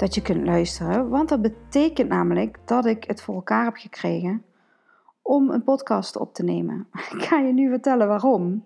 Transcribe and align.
dat 0.00 0.14
je 0.14 0.22
kunt 0.22 0.44
luisteren, 0.44 1.08
want 1.08 1.28
dat 1.28 1.42
betekent 1.42 2.08
namelijk 2.08 2.58
dat 2.64 2.86
ik 2.86 3.04
het 3.04 3.22
voor 3.22 3.34
elkaar 3.34 3.64
heb 3.64 3.76
gekregen 3.76 4.44
om 5.22 5.50
een 5.50 5.62
podcast 5.62 6.16
op 6.16 6.34
te 6.34 6.42
nemen. 6.42 6.86
Ik 7.16 7.22
ga 7.22 7.38
je 7.38 7.52
nu 7.52 7.68
vertellen 7.68 8.08
waarom. 8.08 8.64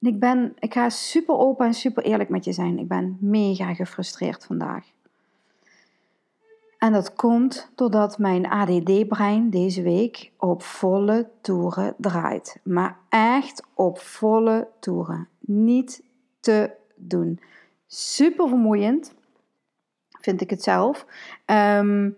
Ik, 0.00 0.20
ben, 0.20 0.52
ik 0.58 0.72
ga 0.72 0.88
super 0.88 1.36
open 1.36 1.66
en 1.66 1.74
super 1.74 2.04
eerlijk 2.04 2.28
met 2.28 2.44
je 2.44 2.52
zijn. 2.52 2.78
Ik 2.78 2.88
ben 2.88 3.16
mega 3.20 3.74
gefrustreerd 3.74 4.44
vandaag. 4.44 4.84
En 6.78 6.92
dat 6.92 7.14
komt 7.14 7.70
doordat 7.74 8.18
mijn 8.18 8.46
ADD-brein 8.46 9.50
deze 9.50 9.82
week 9.82 10.32
op 10.38 10.62
volle 10.62 11.28
toeren 11.40 11.94
draait. 11.98 12.60
Maar 12.62 12.98
echt 13.08 13.62
op 13.74 13.98
volle 13.98 14.68
toeren. 14.80 15.28
Niet 15.40 16.02
te 16.40 16.70
doen. 16.96 17.40
Super 17.86 18.48
vermoeiend, 18.48 19.14
vind 20.22 20.40
ik 20.40 20.50
het 20.50 20.62
zelf. 20.62 21.06
Ehm, 21.44 22.10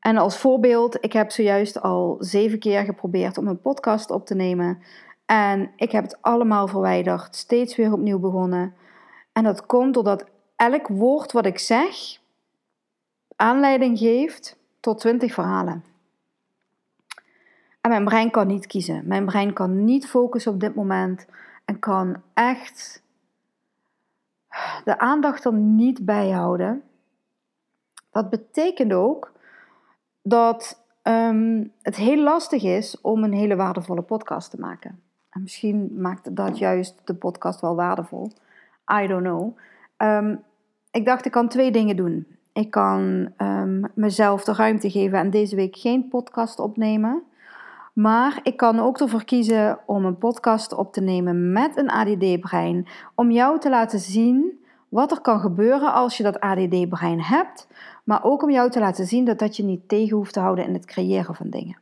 en 0.00 0.16
als 0.16 0.38
voorbeeld, 0.38 0.96
ik 1.00 1.12
heb 1.12 1.30
zojuist 1.30 1.82
al 1.82 2.16
zeven 2.18 2.58
keer 2.58 2.84
geprobeerd 2.84 3.38
om 3.38 3.46
een 3.46 3.60
podcast 3.60 4.10
op 4.10 4.26
te 4.26 4.34
nemen. 4.34 4.82
En 5.26 5.70
ik 5.76 5.92
heb 5.92 6.02
het 6.02 6.22
allemaal 6.22 6.68
verwijderd, 6.68 7.36
steeds 7.36 7.76
weer 7.76 7.92
opnieuw 7.92 8.18
begonnen. 8.18 8.74
En 9.32 9.44
dat 9.44 9.66
komt 9.66 9.94
doordat 9.94 10.24
elk 10.56 10.88
woord 10.88 11.32
wat 11.32 11.46
ik 11.46 11.58
zeg 11.58 11.94
aanleiding 13.36 13.98
geeft 13.98 14.56
tot 14.80 14.98
twintig 14.98 15.32
verhalen. 15.32 15.84
En 17.80 17.90
mijn 17.90 18.04
brein 18.04 18.30
kan 18.30 18.46
niet 18.46 18.66
kiezen. 18.66 19.06
Mijn 19.06 19.24
brein 19.24 19.52
kan 19.52 19.84
niet 19.84 20.06
focussen 20.06 20.52
op 20.52 20.60
dit 20.60 20.74
moment 20.74 21.26
en 21.64 21.78
kan 21.78 22.22
echt 22.34 23.02
de 24.84 24.98
aandacht 24.98 25.44
er 25.44 25.52
niet 25.52 26.04
bij 26.04 26.30
houden. 26.30 26.82
Dat 28.14 28.30
betekent 28.30 28.92
ook 28.92 29.32
dat 30.22 30.84
um, 31.02 31.72
het 31.82 31.96
heel 31.96 32.22
lastig 32.22 32.62
is 32.62 33.00
om 33.00 33.24
een 33.24 33.32
hele 33.32 33.56
waardevolle 33.56 34.02
podcast 34.02 34.50
te 34.50 34.60
maken. 34.60 35.00
En 35.30 35.42
misschien 35.42 36.00
maakt 36.00 36.36
dat 36.36 36.58
juist 36.58 37.00
de 37.04 37.14
podcast 37.14 37.60
wel 37.60 37.74
waardevol. 37.74 38.30
I 39.02 39.06
don't 39.06 39.22
know. 39.22 39.56
Um, 39.98 40.42
ik 40.90 41.04
dacht, 41.04 41.26
ik 41.26 41.32
kan 41.32 41.48
twee 41.48 41.70
dingen 41.70 41.96
doen. 41.96 42.26
Ik 42.52 42.70
kan 42.70 43.32
um, 43.38 43.84
mezelf 43.94 44.44
de 44.44 44.52
ruimte 44.52 44.90
geven 44.90 45.18
en 45.18 45.30
deze 45.30 45.56
week 45.56 45.76
geen 45.76 46.08
podcast 46.08 46.58
opnemen. 46.58 47.22
Maar 47.92 48.40
ik 48.42 48.56
kan 48.56 48.78
ook 48.78 49.00
ervoor 49.00 49.24
kiezen 49.24 49.78
om 49.86 50.04
een 50.04 50.18
podcast 50.18 50.72
op 50.72 50.92
te 50.92 51.00
nemen 51.00 51.52
met 51.52 51.76
een 51.76 51.90
ADD-brein. 51.90 52.86
Om 53.14 53.30
jou 53.30 53.58
te 53.58 53.70
laten 53.70 53.98
zien 53.98 54.62
wat 54.94 55.10
er 55.10 55.20
kan 55.20 55.40
gebeuren 55.40 55.92
als 55.92 56.16
je 56.16 56.22
dat 56.22 56.40
ADD-brein 56.40 57.20
hebt. 57.20 57.66
Maar 58.04 58.24
ook 58.24 58.42
om 58.42 58.50
jou 58.50 58.70
te 58.70 58.80
laten 58.80 59.06
zien 59.06 59.24
dat 59.24 59.38
dat 59.38 59.56
je 59.56 59.62
niet 59.62 59.88
tegen 59.88 60.16
hoeft 60.16 60.32
te 60.32 60.40
houden 60.40 60.64
in 60.64 60.72
het 60.72 60.84
creëren 60.84 61.34
van 61.34 61.50
dingen. 61.50 61.78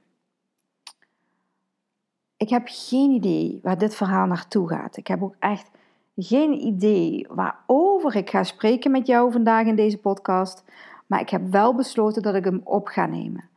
Ik 2.37 2.49
heb 2.49 2.62
geen 2.65 3.10
idee 3.10 3.60
waar 3.62 3.78
dit 3.78 3.94
verhaal 3.94 4.27
naartoe 4.27 4.69
gaat. 4.69 4.97
Ik 4.97 5.06
heb 5.06 5.22
ook 5.22 5.34
echt 5.38 5.71
geen 6.16 6.53
idee 6.53 7.27
waarover 7.31 8.16
ik 8.16 8.31
ga 8.31 8.43
spreken 8.43 8.91
met 8.91 9.06
jou 9.06 9.33
vandaag 9.33 9.66
in 9.66 9.77
deze 9.77 9.99
podcast. 9.99 10.65
Maar 11.06 11.21
ik 11.21 11.31
heb 11.31 11.50
wel 11.50 11.75
besloten 11.75 12.22
dat 12.22 12.34
ik 12.34 12.44
hem 12.44 12.60
op 12.65 12.87
ga 12.87 13.06
nemen. 13.06 13.50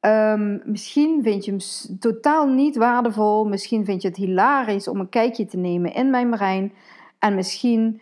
Um, 0.00 0.62
misschien 0.64 1.22
vind 1.22 1.44
je 1.44 1.50
hem 1.50 1.98
totaal 1.98 2.46
niet 2.46 2.76
waardevol. 2.76 3.44
Misschien 3.44 3.84
vind 3.84 4.02
je 4.02 4.08
het 4.08 4.16
hilarisch 4.16 4.88
om 4.88 5.00
een 5.00 5.08
kijkje 5.08 5.46
te 5.46 5.56
nemen 5.56 5.94
in 5.94 6.10
mijn 6.10 6.30
brein. 6.30 6.72
En 7.18 7.34
misschien 7.34 8.00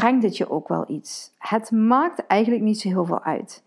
brengt 0.00 0.22
dit 0.22 0.36
je 0.36 0.50
ook 0.50 0.68
wel 0.68 0.84
iets. 0.88 1.32
Het 1.38 1.70
maakt 1.70 2.26
eigenlijk 2.26 2.62
niet 2.62 2.80
zo 2.80 2.88
heel 2.88 3.04
veel 3.04 3.22
uit. 3.22 3.62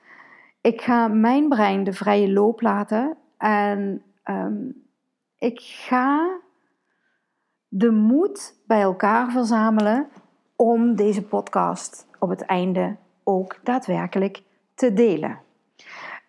Ik 0.61 0.81
ga 0.81 1.07
mijn 1.07 1.49
brein 1.49 1.83
de 1.83 1.93
vrije 1.93 2.31
loop 2.31 2.61
laten. 2.61 3.17
En 3.37 4.01
um, 4.25 4.85
ik 5.37 5.59
ga 5.59 6.39
de 7.67 7.91
moed 7.91 8.55
bij 8.67 8.81
elkaar 8.81 9.31
verzamelen 9.31 10.07
om 10.55 10.95
deze 10.95 11.23
podcast 11.23 12.07
op 12.19 12.29
het 12.29 12.41
einde 12.41 12.95
ook 13.23 13.59
daadwerkelijk 13.63 14.41
te 14.75 14.93
delen. 14.93 15.39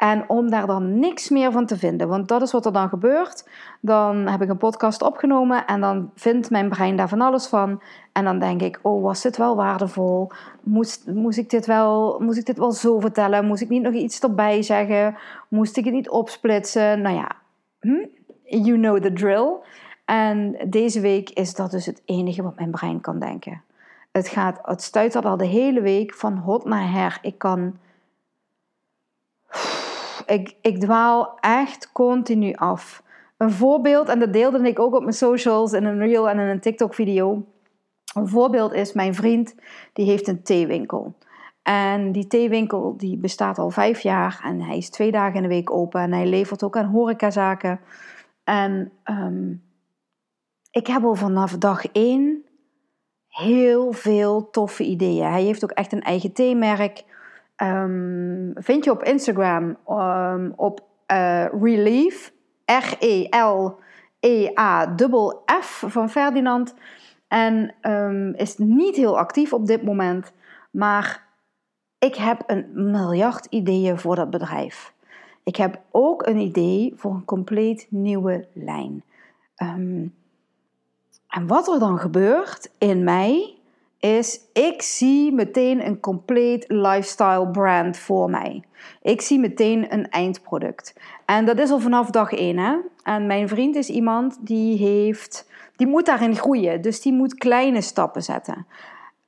En 0.04 0.28
om 0.28 0.50
daar 0.50 0.66
dan 0.66 0.98
niks 0.98 1.28
meer 1.28 1.52
van 1.52 1.66
te 1.66 1.78
vinden. 1.78 2.08
Want 2.08 2.28
dat 2.28 2.42
is 2.42 2.52
wat 2.52 2.66
er 2.66 2.72
dan 2.72 2.88
gebeurt. 2.88 3.48
Dan 3.80 4.16
heb 4.16 4.42
ik 4.42 4.48
een 4.48 4.56
podcast 4.56 5.02
opgenomen 5.02 5.66
en 5.66 5.80
dan 5.80 6.10
vindt 6.14 6.50
mijn 6.50 6.68
brein 6.68 6.96
daar 6.96 7.08
van 7.08 7.20
alles 7.20 7.46
van. 7.46 7.82
En 8.12 8.24
dan 8.24 8.38
denk 8.38 8.62
ik, 8.62 8.78
oh, 8.82 9.02
was 9.02 9.22
dit 9.22 9.36
wel 9.36 9.56
waardevol? 9.56 10.30
Moest, 10.62 11.06
moest, 11.06 11.38
ik, 11.38 11.50
dit 11.50 11.66
wel, 11.66 12.20
moest 12.20 12.38
ik 12.38 12.46
dit 12.46 12.58
wel 12.58 12.72
zo 12.72 13.00
vertellen? 13.00 13.46
Moest 13.46 13.62
ik 13.62 13.68
niet 13.68 13.82
nog 13.82 13.92
iets 13.92 14.20
erbij 14.20 14.62
zeggen? 14.62 15.16
Moest 15.48 15.76
ik 15.76 15.84
het 15.84 15.94
niet 15.94 16.08
opsplitsen? 16.08 17.00
Nou 17.00 17.16
ja, 17.16 17.30
hm? 17.80 18.06
you 18.44 18.78
know 18.78 19.00
the 19.00 19.12
drill. 19.12 19.56
En 20.04 20.56
deze 20.68 21.00
week 21.00 21.30
is 21.30 21.54
dat 21.54 21.70
dus 21.70 21.86
het 21.86 22.02
enige 22.04 22.42
wat 22.42 22.56
mijn 22.56 22.70
brein 22.70 23.00
kan 23.00 23.18
denken. 23.18 23.62
Het, 24.12 24.28
gaat, 24.28 24.58
het 24.92 25.24
al 25.24 25.36
de 25.36 25.46
hele 25.46 25.80
week 25.80 26.14
van 26.14 26.36
hot 26.36 26.64
naar 26.64 26.90
her. 26.92 27.18
Ik 27.22 27.38
kan 27.38 27.74
ik, 30.26 30.56
ik 30.60 30.80
dwaal 30.80 31.38
echt 31.40 31.92
continu 31.92 32.52
af. 32.52 33.02
Een 33.36 33.50
voorbeeld, 33.50 34.08
en 34.08 34.18
dat 34.18 34.32
deelde 34.32 34.68
ik 34.68 34.78
ook 34.78 34.94
op 34.94 35.00
mijn 35.00 35.14
socials, 35.14 35.72
in 35.72 35.84
een 35.84 35.98
reel 35.98 36.28
en 36.28 36.38
in 36.38 36.46
een 36.46 36.60
TikTok-video. 36.60 37.44
Een 38.14 38.28
voorbeeld 38.28 38.72
is 38.72 38.92
mijn 38.92 39.14
vriend, 39.14 39.54
die 39.92 40.06
heeft 40.06 40.28
een 40.28 40.42
theewinkel. 40.42 41.14
En 41.62 42.12
die 42.12 42.26
theewinkel 42.26 42.96
die 42.96 43.16
bestaat 43.16 43.58
al 43.58 43.70
vijf 43.70 44.00
jaar 44.00 44.40
en 44.44 44.60
hij 44.60 44.76
is 44.76 44.90
twee 44.90 45.10
dagen 45.10 45.36
in 45.36 45.42
de 45.42 45.48
week 45.48 45.70
open 45.70 46.00
en 46.00 46.12
hij 46.12 46.26
levert 46.26 46.62
ook 46.62 46.76
aan 46.76 46.90
horecazaken. 46.90 47.80
En 48.44 48.92
um, 49.04 49.62
ik 50.70 50.86
heb 50.86 51.04
al 51.04 51.14
vanaf 51.14 51.58
dag 51.58 51.86
één 51.86 52.44
heel 53.28 53.92
veel 53.92 54.50
toffe 54.50 54.84
ideeën. 54.84 55.30
Hij 55.30 55.42
heeft 55.42 55.64
ook 55.64 55.70
echt 55.70 55.92
een 55.92 56.02
eigen 56.02 56.32
theemerk. 56.32 57.04
Um, 57.64 58.52
vind 58.54 58.84
je 58.84 58.90
op 58.90 59.02
Instagram 59.02 59.76
um, 59.88 60.52
op 60.56 60.80
uh, 61.12 61.46
Relief, 61.60 62.32
R-E-L-E-A-F 62.64 63.84
van 65.86 66.10
Ferdinand. 66.10 66.74
En 67.28 67.74
um, 67.82 68.34
is 68.34 68.58
niet 68.58 68.96
heel 68.96 69.18
actief 69.18 69.52
op 69.52 69.66
dit 69.66 69.82
moment, 69.82 70.32
maar 70.70 71.26
ik 71.98 72.14
heb 72.14 72.42
een 72.46 72.66
miljard 72.72 73.46
ideeën 73.50 73.98
voor 73.98 74.16
dat 74.16 74.30
bedrijf. 74.30 74.92
Ik 75.42 75.56
heb 75.56 75.80
ook 75.90 76.26
een 76.26 76.38
idee 76.38 76.92
voor 76.96 77.10
een 77.10 77.24
compleet 77.24 77.86
nieuwe 77.90 78.46
lijn. 78.52 79.04
En 81.28 81.46
wat 81.46 81.68
er 81.68 81.78
dan 81.78 81.98
gebeurt 81.98 82.70
in 82.78 83.04
mij 83.04 83.54
is, 84.04 84.40
ik 84.52 84.82
zie 84.82 85.32
meteen 85.32 85.86
een 85.86 86.00
compleet 86.00 86.64
lifestyle 86.68 87.48
brand 87.48 87.96
voor 87.96 88.30
mij. 88.30 88.62
Ik 89.02 89.20
zie 89.20 89.38
meteen 89.38 89.92
een 89.92 90.10
eindproduct. 90.10 90.94
En 91.24 91.44
dat 91.44 91.58
is 91.58 91.70
al 91.70 91.78
vanaf 91.78 92.10
dag 92.10 92.32
één. 92.32 92.58
Hè? 92.58 92.76
En 93.02 93.26
mijn 93.26 93.48
vriend 93.48 93.76
is 93.76 93.88
iemand 93.88 94.36
die 94.40 94.78
heeft, 94.78 95.50
die 95.76 95.86
moet 95.86 96.06
daarin 96.06 96.36
groeien. 96.36 96.82
Dus 96.82 97.00
die 97.00 97.12
moet 97.12 97.34
kleine 97.34 97.80
stappen 97.80 98.22
zetten. 98.22 98.66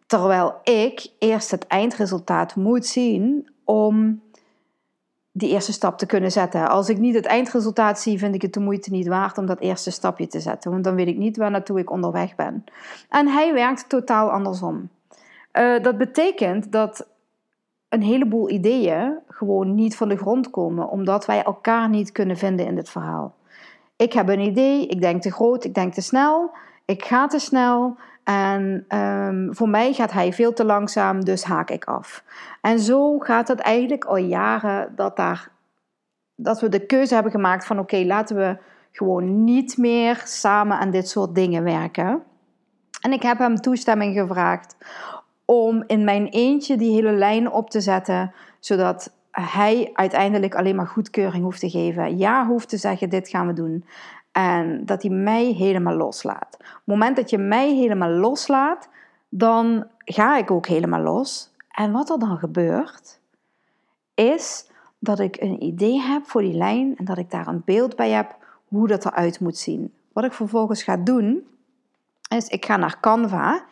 Terwijl 0.07 0.55
ik 0.63 1.07
eerst 1.19 1.51
het 1.51 1.67
eindresultaat 1.67 2.57
moet 2.57 2.87
zien 2.87 3.51
om 3.65 4.23
die 5.39 5.51
eerste 5.51 5.73
stap 5.73 5.99
te 5.99 6.07
kunnen 6.07 6.33
zetten. 6.33 6.69
Als 6.69 6.89
ik 6.89 6.99
niet 6.99 7.15
het 7.15 7.27
eindresultaat 7.27 8.01
zie, 8.01 8.19
vind 8.19 8.35
ik 8.35 8.43
het 8.43 8.53
de 8.53 8.61
moeite 8.61 8.91
niet 8.91 9.07
waard 9.07 9.39
om 9.39 9.47
dat 9.47 9.61
eerste 9.61 9.91
stapje 9.91 10.27
te 10.27 10.41
zetten. 10.41 10.71
Want 10.71 10.85
dan 10.85 10.95
weet 10.95 11.07
ik 11.07 11.17
niet 11.17 11.37
waar 11.37 11.51
naartoe 11.51 11.79
ik 11.79 11.91
onderweg 11.91 12.35
ben. 12.35 12.65
En 13.09 13.29
hij 13.29 13.55
werkt 13.55 13.89
totaal 13.89 14.31
andersom. 14.31 14.89
Uh, 15.53 15.83
dat 15.83 15.99
betekent 15.99 16.73
dat 16.73 17.07
een 17.89 18.03
heleboel 18.03 18.51
ideeën 18.51 19.19
gewoon 19.29 19.75
niet 19.75 19.97
van 19.97 20.09
de 20.09 20.17
grond 20.17 20.51
komen, 20.51 20.89
omdat 20.89 21.27
wij 21.27 21.43
elkaar 21.43 21.89
niet 21.89 22.13
kunnen 22.13 22.37
vinden 22.37 22.67
in 22.67 22.75
dit 22.75 22.91
verhaal. 22.91 23.35
Ik 23.97 24.13
heb 24.13 24.29
een 24.29 24.41
idee, 24.41 24.87
ik 24.87 25.01
denk 25.01 25.23
te 25.23 25.33
groot, 25.33 25.65
ik 25.65 25.75
denk 25.75 25.95
te 25.95 26.01
snel, 26.01 26.51
ik 26.85 27.05
ga 27.05 27.27
te 27.27 27.39
snel 27.39 27.97
En 28.27 28.85
ehm, 28.89 29.53
voor 29.53 29.69
mij 29.69 29.93
gaat 29.93 30.13
hij 30.13 30.33
veel 30.33 30.53
te 30.53 30.65
langzaam, 30.65 31.25
dus 31.25 31.45
haak 31.45 31.71
ik 31.71 31.85
af. 31.85 32.25
En 32.61 32.79
zo 32.79 33.19
gaat 33.19 33.49
het 33.49 33.61
eigenlijk 33.61 34.05
al 34.05 34.17
jaren 34.17 34.93
dat, 34.97 35.17
daar, 35.17 35.49
dat 36.35 36.61
we 36.61 36.69
de 36.69 36.87
keuze 36.87 37.15
hebben 37.15 37.33
gemaakt 37.33 37.67
van 37.67 37.79
oké, 37.79 37.97
laten 37.97 38.37
we 38.37 38.59
gewoon 38.93 39.45
niet 39.45 39.77
meer 39.77 40.23
samen 40.25 40.79
aan 40.79 40.91
dit 40.91 41.09
soort 41.09 41.35
dingen 41.35 41.65
werken. 41.65 42.23
En 43.01 43.13
ik 43.13 43.23
heb 43.23 43.39
hem 43.39 43.57
toestemming 43.57 44.19
gevraagd 44.19 44.77
om 45.45 45.85
in 45.87 46.05
mijn 46.05 46.27
eentje 46.27 46.77
die 46.77 46.95
hele 46.95 47.13
lijn 47.13 47.51
op 47.51 47.71
te 47.71 47.81
zetten, 47.81 48.33
zodat 48.61 49.13
hij 49.31 49.91
uiteindelijk 49.93 50.55
alleen 50.55 50.77
maar 50.77 50.87
goedkeuring 50.87 51.43
hoeft 51.43 51.61
te 51.61 51.71
geven. 51.71 52.17
Ja, 52.17 52.47
hoeft 52.47 52.69
te 52.69 52.77
zeggen: 52.77 53.09
dit 53.09 53.29
gaan 53.29 53.47
we 53.47 53.53
doen. 53.53 53.85
En 54.37 54.85
dat 54.85 55.03
hij 55.03 55.11
mij 55.11 55.45
helemaal 55.45 55.95
loslaat. 55.95 56.57
Op 56.59 56.61
het 56.61 56.81
moment 56.85 57.17
dat 57.17 57.31
je 57.31 57.39
mij 57.39 57.75
helemaal 57.75 58.11
loslaat, 58.11 58.89
dan 59.29 59.87
ga 60.05 60.37
ik 60.37 60.51
ook 60.51 60.67
helemaal 60.67 61.01
los. 61.01 61.51
En 61.71 61.93
wat 61.93 62.11
er 62.11 62.19
dan 62.19 62.39
gebeurt, 62.39 63.21
is 64.15 64.71
dat 64.99 65.19
ik 65.19 65.37
een 65.41 65.63
idee 65.63 66.01
heb 66.01 66.27
voor 66.27 66.41
die 66.41 66.55
lijn 66.55 66.97
en 66.97 67.05
dat 67.05 67.19
ik 67.19 67.31
daar 67.31 67.47
een 67.47 67.63
beeld 67.65 67.97
bij 67.97 68.11
heb 68.11 68.37
hoe 68.69 68.89
dat 68.89 69.05
eruit 69.05 69.41
moet 69.41 69.59
zien. 69.59 69.93
Wat 70.13 70.25
ik 70.25 70.33
vervolgens 70.33 70.83
ga 70.83 70.97
doen, 70.97 71.47
is 72.29 72.49
ik 72.49 72.65
ga 72.65 72.77
naar 72.77 73.01
Canva 73.01 73.65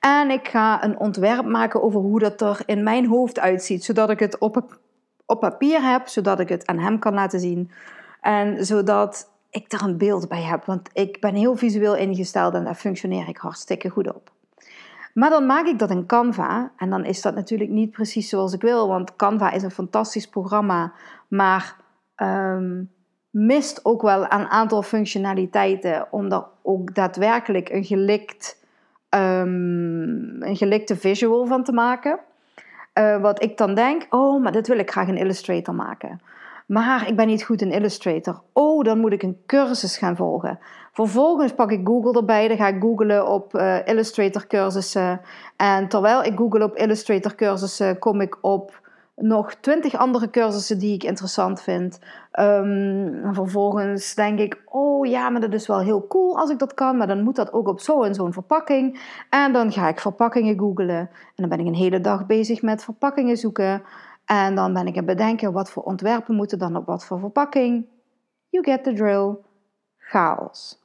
en 0.00 0.30
ik 0.30 0.48
ga 0.48 0.84
een 0.84 0.98
ontwerp 0.98 1.46
maken 1.46 1.82
over 1.82 2.00
hoe 2.00 2.18
dat 2.18 2.40
er 2.40 2.62
in 2.66 2.82
mijn 2.82 3.06
hoofd 3.06 3.38
uitziet, 3.38 3.84
zodat 3.84 4.10
ik 4.10 4.18
het 4.18 4.38
op, 4.38 4.78
op 5.26 5.40
papier 5.40 5.82
heb, 5.82 6.08
zodat 6.08 6.40
ik 6.40 6.48
het 6.48 6.66
aan 6.66 6.78
hem 6.78 6.98
kan 6.98 7.14
laten 7.14 7.40
zien 7.40 7.70
en 8.20 8.66
zodat 8.66 9.36
ik 9.50 9.72
er 9.72 9.82
een 9.82 9.98
beeld 9.98 10.28
bij 10.28 10.42
heb. 10.42 10.64
Want 10.64 10.90
ik 10.92 11.20
ben 11.20 11.34
heel 11.34 11.56
visueel 11.56 11.96
ingesteld 11.96 12.54
en 12.54 12.64
daar 12.64 12.74
functioneer 12.74 13.28
ik 13.28 13.36
hartstikke 13.36 13.88
goed 13.88 14.14
op. 14.14 14.30
Maar 15.14 15.30
dan 15.30 15.46
maak 15.46 15.66
ik 15.66 15.78
dat 15.78 15.90
in 15.90 16.06
Canva 16.06 16.72
en 16.76 16.90
dan 16.90 17.04
is 17.04 17.22
dat 17.22 17.34
natuurlijk 17.34 17.70
niet 17.70 17.90
precies 17.90 18.28
zoals 18.28 18.52
ik 18.52 18.60
wil, 18.60 18.88
want 18.88 19.16
Canva 19.16 19.50
is 19.50 19.62
een 19.62 19.70
fantastisch 19.70 20.28
programma, 20.28 20.92
maar 21.28 21.76
ehm, 22.14 22.82
mist 23.30 23.84
ook 23.84 24.02
wel 24.02 24.22
een 24.22 24.46
aantal 24.46 24.82
functionaliteiten 24.82 26.06
om 26.10 26.32
er 26.32 26.44
ook 26.62 26.94
daadwerkelijk 26.94 27.68
een, 27.68 27.84
gelikt, 27.84 28.64
um, 29.10 30.42
een 30.42 30.56
gelikte 30.56 30.96
visual 30.96 31.46
van 31.46 31.64
te 31.64 31.72
maken. 31.72 32.18
Uh, 32.94 33.20
wat 33.20 33.42
ik 33.42 33.56
dan 33.56 33.74
denk, 33.74 34.06
oh, 34.10 34.42
maar 34.42 34.52
dit 34.52 34.68
wil 34.68 34.78
ik 34.78 34.90
graag 34.90 35.08
in 35.08 35.16
Illustrator 35.16 35.74
maken. 35.74 36.20
Maar 36.68 37.08
ik 37.08 37.16
ben 37.16 37.26
niet 37.26 37.44
goed 37.44 37.60
in 37.60 37.72
Illustrator. 37.72 38.42
Oh, 38.52 38.84
dan 38.84 38.98
moet 38.98 39.12
ik 39.12 39.22
een 39.22 39.42
cursus 39.46 39.98
gaan 39.98 40.16
volgen. 40.16 40.58
Vervolgens 40.92 41.52
pak 41.54 41.70
ik 41.70 41.86
Google 41.86 42.12
erbij. 42.12 42.48
Dan 42.48 42.56
ga 42.56 42.66
ik 42.66 42.80
googlen 42.82 43.28
op 43.28 43.54
uh, 43.54 43.86
Illustrator 43.86 44.46
cursussen. 44.46 45.20
En 45.56 45.88
terwijl 45.88 46.22
ik 46.22 46.38
google 46.38 46.64
op 46.64 46.76
Illustrator 46.76 47.34
cursussen, 47.34 47.98
kom 47.98 48.20
ik 48.20 48.38
op 48.40 48.80
nog 49.16 49.54
twintig 49.54 49.96
andere 49.96 50.30
cursussen 50.30 50.78
die 50.78 50.94
ik 50.94 51.02
interessant 51.02 51.62
vind. 51.62 51.98
Um, 52.40 53.20
vervolgens 53.32 54.14
denk 54.14 54.38
ik, 54.38 54.62
oh 54.64 55.06
ja, 55.06 55.30
maar 55.30 55.40
dat 55.40 55.52
is 55.52 55.66
wel 55.66 55.80
heel 55.80 56.06
cool 56.06 56.38
als 56.38 56.50
ik 56.50 56.58
dat 56.58 56.74
kan, 56.74 56.96
maar 56.96 57.06
dan 57.06 57.22
moet 57.22 57.36
dat 57.36 57.52
ook 57.52 57.68
op 57.68 57.80
zo 57.80 58.02
en 58.02 58.14
zo'n 58.14 58.32
verpakking. 58.32 59.00
En 59.30 59.52
dan 59.52 59.72
ga 59.72 59.88
ik 59.88 60.00
verpakkingen 60.00 60.58
googlen 60.58 60.98
en 60.98 61.08
dan 61.34 61.48
ben 61.48 61.60
ik 61.60 61.66
een 61.66 61.74
hele 61.74 62.00
dag 62.00 62.26
bezig 62.26 62.62
met 62.62 62.84
verpakkingen 62.84 63.36
zoeken. 63.36 63.82
En 64.28 64.54
dan 64.54 64.72
ben 64.72 64.86
ik 64.86 64.96
aan 64.96 65.04
bedenken 65.04 65.52
wat 65.52 65.70
voor 65.70 65.82
ontwerpen 65.82 66.34
moeten 66.34 66.58
dan 66.58 66.76
op 66.76 66.86
wat 66.86 67.04
voor 67.04 67.18
verpakking. 67.18 67.86
You 68.48 68.64
get 68.64 68.84
the 68.84 68.92
drill. 68.92 69.36
Chaos. 69.96 70.78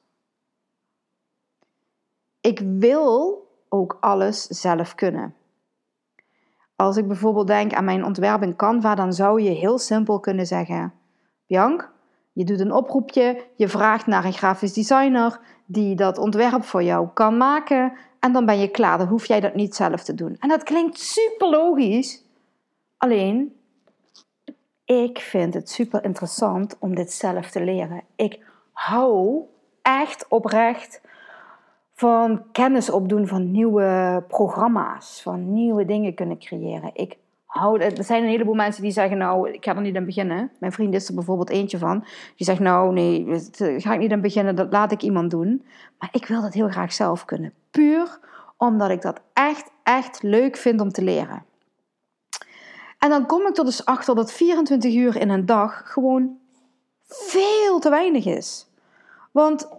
Ik 2.41 2.59
wil 2.59 3.47
ook 3.69 3.97
alles 3.99 4.43
zelf 4.43 4.95
kunnen. 4.95 5.35
Als 6.75 6.97
ik 6.97 7.07
bijvoorbeeld 7.07 7.47
denk 7.47 7.73
aan 7.73 7.85
mijn 7.85 8.05
ontwerp 8.05 8.41
in 8.41 8.55
Canva, 8.55 8.95
dan 8.95 9.13
zou 9.13 9.41
je 9.41 9.49
heel 9.49 9.77
simpel 9.77 10.19
kunnen 10.19 10.47
zeggen: 10.47 10.93
Bianc, 11.47 11.91
je 12.31 12.43
doet 12.43 12.59
een 12.59 12.73
oproepje, 12.73 13.45
je 13.55 13.67
vraagt 13.67 14.05
naar 14.05 14.25
een 14.25 14.33
grafisch 14.33 14.73
designer 14.73 15.39
die 15.65 15.95
dat 15.95 16.17
ontwerp 16.17 16.63
voor 16.63 16.83
jou 16.83 17.07
kan 17.13 17.37
maken 17.37 17.93
en 18.19 18.31
dan 18.31 18.45
ben 18.45 18.59
je 18.59 18.67
klaar. 18.67 18.97
Dan 18.97 19.07
hoef 19.07 19.25
jij 19.25 19.39
dat 19.39 19.55
niet 19.55 19.75
zelf 19.75 20.03
te 20.03 20.13
doen. 20.13 20.35
En 20.39 20.49
dat 20.49 20.63
klinkt 20.63 20.99
super 20.99 21.49
logisch. 21.49 22.22
Alleen, 23.03 23.55
ik 24.85 25.19
vind 25.19 25.53
het 25.53 25.69
super 25.69 26.03
interessant 26.03 26.75
om 26.79 26.95
dit 26.95 27.11
zelf 27.11 27.49
te 27.49 27.63
leren. 27.63 28.01
Ik 28.15 28.39
hou 28.71 29.41
echt 29.81 30.25
oprecht 30.29 31.01
van 31.93 32.43
kennis 32.51 32.89
opdoen 32.89 33.27
van 33.27 33.51
nieuwe 33.51 34.23
programma's, 34.27 35.21
van 35.21 35.53
nieuwe 35.53 35.85
dingen 35.85 36.13
kunnen 36.13 36.39
creëren. 36.39 36.91
Ik 36.93 37.17
hou, 37.45 37.81
er 37.81 38.03
zijn 38.03 38.23
een 38.23 38.29
heleboel 38.29 38.53
mensen 38.53 38.81
die 38.81 38.91
zeggen, 38.91 39.17
nou, 39.17 39.51
ik 39.51 39.63
ga 39.63 39.75
er 39.75 39.81
niet 39.81 39.95
aan 39.95 40.05
beginnen. 40.05 40.51
Mijn 40.59 40.71
vriend 40.71 40.93
is 40.93 41.07
er 41.07 41.15
bijvoorbeeld 41.15 41.49
eentje 41.49 41.77
van. 41.77 41.99
Die 42.35 42.45
zegt, 42.45 42.59
nou, 42.59 42.93
nee, 42.93 43.39
ga 43.57 43.93
ik 43.93 43.99
niet 43.99 44.11
aan 44.11 44.21
beginnen, 44.21 44.55
dat 44.55 44.71
laat 44.71 44.91
ik 44.91 45.01
iemand 45.01 45.31
doen. 45.31 45.65
Maar 45.99 46.09
ik 46.11 46.25
wil 46.25 46.41
dat 46.41 46.53
heel 46.53 46.69
graag 46.69 46.93
zelf 46.93 47.25
kunnen. 47.25 47.53
Puur 47.71 48.19
omdat 48.57 48.89
ik 48.89 49.01
dat 49.01 49.21
echt, 49.33 49.71
echt 49.83 50.21
leuk 50.21 50.57
vind 50.57 50.81
om 50.81 50.91
te 50.91 51.03
leren. 51.03 51.45
En 53.03 53.09
dan 53.09 53.25
kom 53.25 53.47
ik 53.47 53.57
er 53.57 53.65
dus 53.65 53.85
achter 53.85 54.15
dat 54.15 54.31
24 54.31 54.93
uur 54.93 55.15
in 55.15 55.29
een 55.29 55.45
dag 55.45 55.91
gewoon 55.91 56.37
veel 57.03 57.79
te 57.79 57.89
weinig 57.89 58.25
is. 58.25 58.67
Want 59.31 59.69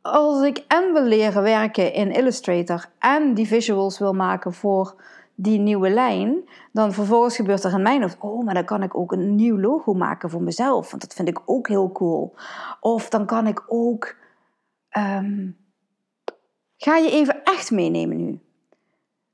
als 0.00 0.42
ik 0.42 0.64
en 0.68 0.92
wil 0.92 1.02
leren 1.02 1.42
werken 1.42 1.92
in 1.92 2.12
Illustrator 2.12 2.84
en 2.98 3.34
die 3.34 3.46
visuals 3.46 3.98
wil 3.98 4.12
maken 4.12 4.52
voor 4.52 5.02
die 5.34 5.58
nieuwe 5.58 5.90
lijn, 5.90 6.48
dan 6.72 6.92
vervolgens 6.92 7.36
gebeurt 7.36 7.64
er 7.64 7.72
in 7.72 7.82
mijn 7.82 8.02
hoofd, 8.02 8.16
oh, 8.20 8.44
maar 8.44 8.54
dan 8.54 8.64
kan 8.64 8.82
ik 8.82 8.96
ook 8.96 9.12
een 9.12 9.34
nieuw 9.34 9.58
logo 9.58 9.94
maken 9.94 10.30
voor 10.30 10.42
mezelf, 10.42 10.90
want 10.90 11.02
dat 11.02 11.14
vind 11.14 11.28
ik 11.28 11.40
ook 11.44 11.68
heel 11.68 11.92
cool. 11.92 12.34
Of 12.80 13.08
dan 13.08 13.26
kan 13.26 13.46
ik 13.46 13.64
ook, 13.66 14.16
ehm, 14.88 15.50
ga 16.76 16.96
je 16.96 17.10
even 17.10 17.44
echt 17.44 17.70
meenemen 17.70 18.16
nu. 18.16 18.40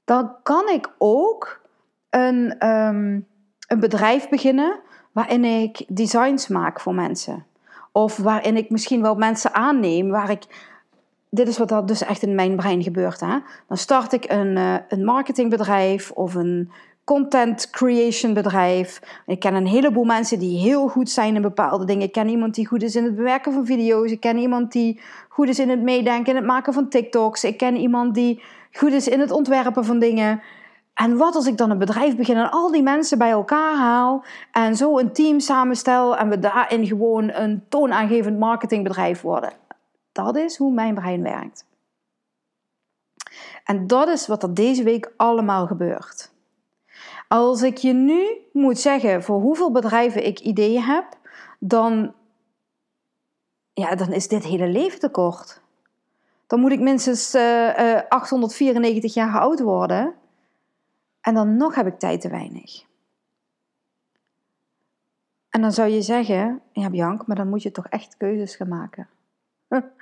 Dan 0.05 0.37
kan 0.43 0.69
ik 0.69 0.95
ook 0.99 1.67
een, 2.11 2.69
um, 2.69 3.27
een 3.67 3.81
bedrijf 3.81 4.29
beginnen 4.29 4.81
waarin 5.13 5.45
ik 5.45 5.85
designs 5.89 6.49
maak 6.49 6.81
voor 6.81 6.95
mensen. 6.95 7.47
Of 7.93 8.17
waarin 8.17 8.57
ik 8.57 8.71
misschien 8.71 9.03
wel 9.03 9.15
mensen 9.15 9.55
aanneem 9.55 10.09
waar 10.09 10.31
ik. 10.31 10.67
Dit 11.31 11.49
is 11.49 11.59
wat 11.59 11.71
er 11.71 11.87
dus 11.87 12.03
echt 12.03 12.23
in 12.23 12.35
mijn 12.35 12.57
brein 12.57 12.83
gebeurt. 12.83 13.21
Hè? 13.21 13.39
Dan 13.69 13.77
start 13.77 14.13
ik 14.13 14.31
een, 14.31 14.57
uh, 14.57 14.75
een 14.89 15.05
marketingbedrijf 15.05 16.11
of 16.11 16.35
een 16.35 16.71
content 17.05 17.71
creation 17.71 18.35
bedrijf. 18.35 19.01
Ik 19.27 19.41
ken 19.41 19.55
een 19.55 19.67
heleboel 19.67 20.05
mensen 20.05 20.39
die 20.39 20.59
heel 20.59 20.89
goed 20.89 21.11
zijn 21.11 21.35
in 21.35 21.43
bepaalde 21.43 21.85
dingen. 21.85 22.07
Ik 22.07 22.13
ken 22.13 22.29
iemand 22.29 22.55
die 22.55 22.67
goed 22.67 22.83
is 22.83 22.97
in 22.97 23.05
het 23.05 23.17
bewerken 23.17 23.53
van 23.53 23.67
video's. 23.67 24.11
Ik 24.11 24.21
ken 24.21 24.37
iemand 24.37 24.73
die 24.73 25.01
goed 25.29 25.49
is 25.49 25.59
in 25.59 25.69
het 25.69 25.83
meedenken, 25.83 26.31
in 26.31 26.37
het 26.37 26.47
maken 26.47 26.73
van 26.73 26.89
TikToks. 26.89 27.45
Ik 27.45 27.57
ken 27.57 27.77
iemand 27.77 28.15
die 28.15 28.43
goed 28.73 28.93
is 28.93 29.09
in 29.09 29.21
het 29.21 29.31
ontwerpen 29.31 29.85
van 29.85 29.99
dingen. 29.99 30.41
En 30.99 31.17
wat 31.17 31.35
als 31.35 31.47
ik 31.47 31.57
dan 31.57 31.71
een 31.71 31.79
bedrijf 31.79 32.17
begin 32.17 32.37
en 32.37 32.51
al 32.51 32.71
die 32.71 32.83
mensen 32.83 33.19
bij 33.19 33.31
elkaar 33.31 33.77
haal 33.77 34.25
en 34.53 34.77
zo 34.77 34.99
een 34.99 35.13
team 35.13 35.41
samenstel 35.41 36.17
en 36.17 36.29
we 36.29 36.39
daarin 36.39 36.87
gewoon 36.87 37.33
een 37.33 37.65
toonaangevend 37.69 38.39
marketingbedrijf 38.39 39.21
worden? 39.21 39.53
Dat 40.13 40.37
is 40.37 40.57
hoe 40.57 40.73
mijn 40.73 40.95
brein 40.95 41.23
werkt. 41.23 41.67
En 43.65 43.87
dat 43.87 44.09
is 44.09 44.27
wat 44.27 44.43
er 44.43 44.55
deze 44.55 44.83
week 44.83 45.13
allemaal 45.17 45.67
gebeurt. 45.67 46.31
Als 47.29 47.63
ik 47.63 47.77
je 47.77 47.93
nu 47.93 48.27
moet 48.53 48.79
zeggen 48.79 49.23
voor 49.23 49.41
hoeveel 49.41 49.73
bedrijven 49.73 50.27
ik 50.27 50.39
ideeën 50.39 50.83
heb, 50.83 51.05
dan, 51.59 52.15
ja, 53.73 53.95
dan 53.95 54.13
is 54.13 54.29
dit 54.29 54.45
hele 54.45 54.69
leven 54.69 54.99
te 54.99 55.09
kort. 55.09 55.61
Dan 56.47 56.61
moet 56.61 56.73
ik 56.73 56.81
minstens 56.81 57.35
uh, 57.35 57.79
uh, 57.79 58.01
894 58.09 59.15
jaar 59.15 59.41
oud 59.41 59.61
worden 59.61 60.15
en 61.29 61.35
dan 61.35 61.57
nog 61.57 61.75
heb 61.75 61.87
ik 61.87 61.99
tijd 61.99 62.21
te 62.21 62.29
weinig. 62.29 62.85
En 65.49 65.61
dan 65.61 65.73
zou 65.73 65.89
je 65.89 66.03
zeggen, 66.03 66.63
ja 66.73 66.91
Bianc, 66.91 67.27
maar 67.27 67.37
dan 67.37 67.49
moet 67.49 67.63
je 67.63 67.71
toch 67.71 67.87
echt 67.87 68.17
keuzes 68.17 68.57
gaan 68.57 68.69
maken. 68.69 69.09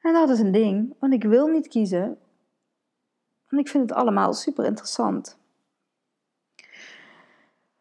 En 0.00 0.12
dat 0.12 0.28
is 0.28 0.38
een 0.38 0.52
ding, 0.52 0.94
want 0.98 1.12
ik 1.12 1.22
wil 1.22 1.46
niet 1.46 1.68
kiezen. 1.68 2.18
Want 3.48 3.62
ik 3.62 3.68
vind 3.68 3.88
het 3.90 3.98
allemaal 3.98 4.32
super 4.32 4.64
interessant. 4.64 5.38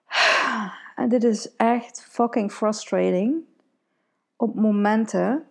En 0.96 1.10
dit 1.10 1.24
is 1.24 1.56
echt 1.56 2.02
fucking 2.02 2.52
frustrating. 2.52 3.44
Op 4.36 4.56
momenten 4.56 5.46